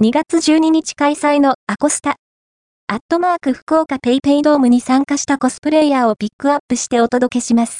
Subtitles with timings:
[0.00, 2.18] 2月12日開催のアコスタ。
[2.86, 7.76] アットマーク福岡ペイペイドームに参加したコスプレイヤーをピックアップしてお届けします。